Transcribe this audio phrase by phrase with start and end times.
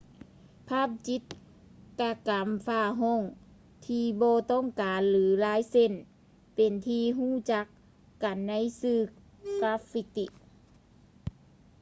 [0.69, 1.21] ພາບຈິດ
[1.99, 3.21] ຕະກໍາຝາຫ້ອງ
[3.85, 5.91] ທີ່ບໍ່ຕ້ອງການ ຫຼື ລາຍເສັ້ນ
[6.55, 7.65] ເປັນທີ່ຮູ້ຈັກ
[8.23, 8.97] ກັນໃນຊື່
[9.61, 10.25] ກາຟຟິຕິ